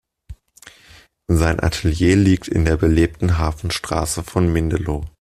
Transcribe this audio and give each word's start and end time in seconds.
Sein 1.27 1.59
Atelier 1.59 2.15
liegt 2.15 2.47
in 2.47 2.65
der 2.65 2.75
belebten 2.75 3.37
Hafenstraße 3.37 4.23
von 4.23 4.51
Mindelo. 4.51 5.05